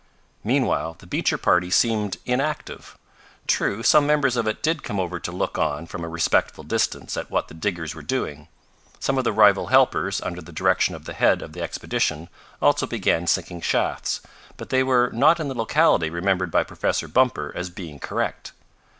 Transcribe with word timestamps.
Meanwhile 0.43 0.95
the 0.97 1.05
Beecher 1.05 1.37
party 1.37 1.69
seemed 1.69 2.17
inactive. 2.25 2.97
True, 3.45 3.83
some 3.83 4.07
members 4.07 4.35
of 4.35 4.47
it 4.47 4.63
did 4.63 4.81
come 4.81 4.99
over 4.99 5.19
to 5.19 5.31
look 5.31 5.59
on 5.59 5.85
from 5.85 6.03
a 6.03 6.09
respectful 6.09 6.63
distance 6.63 7.15
at 7.15 7.29
what 7.29 7.49
the 7.49 7.53
diggers 7.53 7.93
were 7.93 8.01
doing. 8.01 8.47
Some 8.99 9.19
of 9.19 9.25
the 9.25 9.31
rival 9.31 9.67
helpers, 9.67 10.19
under 10.19 10.41
the 10.41 10.51
direction 10.51 10.95
of 10.95 11.05
the 11.05 11.13
head 11.13 11.43
of 11.43 11.53
the 11.53 11.61
expedition, 11.61 12.29
also 12.63 12.87
began 12.87 13.27
sinking 13.27 13.61
shafts. 13.61 14.21
But 14.57 14.69
they 14.69 14.81
were 14.81 15.11
not 15.13 15.39
in 15.39 15.49
the 15.49 15.53
locality 15.55 16.09
remembered 16.09 16.49
by 16.49 16.63
Professor 16.63 17.07
Bumper 17.07 17.53
as 17.55 17.69
being 17.69 17.99
correct. 17.99 18.53